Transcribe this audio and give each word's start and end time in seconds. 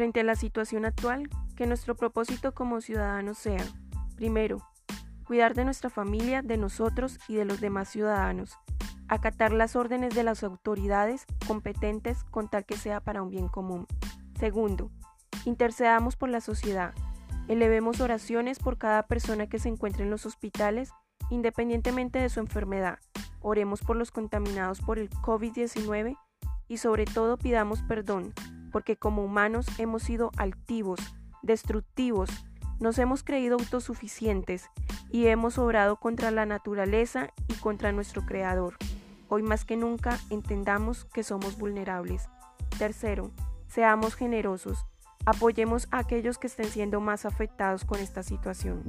Frente 0.00 0.20
a 0.20 0.24
la 0.24 0.34
situación 0.34 0.86
actual, 0.86 1.28
que 1.56 1.66
nuestro 1.66 1.94
propósito 1.94 2.54
como 2.54 2.80
ciudadanos 2.80 3.36
sea, 3.36 3.62
primero, 4.16 4.66
cuidar 5.26 5.52
de 5.52 5.66
nuestra 5.66 5.90
familia, 5.90 6.40
de 6.40 6.56
nosotros 6.56 7.18
y 7.28 7.34
de 7.34 7.44
los 7.44 7.60
demás 7.60 7.90
ciudadanos, 7.90 8.56
acatar 9.08 9.52
las 9.52 9.76
órdenes 9.76 10.14
de 10.14 10.22
las 10.22 10.42
autoridades 10.42 11.26
competentes 11.46 12.24
con 12.24 12.48
tal 12.48 12.64
que 12.64 12.78
sea 12.78 13.02
para 13.02 13.20
un 13.20 13.28
bien 13.28 13.48
común. 13.48 13.86
Segundo, 14.38 14.90
intercedamos 15.44 16.16
por 16.16 16.30
la 16.30 16.40
sociedad, 16.40 16.94
elevemos 17.46 18.00
oraciones 18.00 18.58
por 18.58 18.78
cada 18.78 19.02
persona 19.02 19.48
que 19.48 19.58
se 19.58 19.68
encuentre 19.68 20.04
en 20.04 20.10
los 20.10 20.24
hospitales, 20.24 20.92
independientemente 21.28 22.20
de 22.20 22.30
su 22.30 22.40
enfermedad, 22.40 23.00
oremos 23.42 23.82
por 23.82 23.96
los 23.96 24.10
contaminados 24.12 24.80
por 24.80 24.98
el 24.98 25.10
COVID-19 25.10 26.16
y 26.68 26.78
sobre 26.78 27.04
todo 27.04 27.36
pidamos 27.36 27.82
perdón 27.82 28.32
porque 28.70 28.96
como 28.96 29.24
humanos 29.24 29.66
hemos 29.78 30.02
sido 30.02 30.30
altivos, 30.36 31.00
destructivos, 31.42 32.30
nos 32.80 32.98
hemos 32.98 33.22
creído 33.22 33.56
autosuficientes 33.58 34.70
y 35.10 35.26
hemos 35.26 35.58
obrado 35.58 35.96
contra 35.96 36.30
la 36.30 36.46
naturaleza 36.46 37.32
y 37.48 37.54
contra 37.54 37.92
nuestro 37.92 38.24
Creador. 38.24 38.76
Hoy 39.28 39.42
más 39.42 39.64
que 39.64 39.76
nunca 39.76 40.18
entendamos 40.30 41.04
que 41.04 41.22
somos 41.22 41.58
vulnerables. 41.58 42.28
Tercero, 42.78 43.30
seamos 43.68 44.14
generosos. 44.14 44.86
Apoyemos 45.26 45.86
a 45.90 45.98
aquellos 45.98 46.38
que 46.38 46.46
estén 46.46 46.66
siendo 46.66 47.00
más 47.00 47.26
afectados 47.26 47.84
con 47.84 48.00
esta 48.00 48.22
situación. 48.22 48.82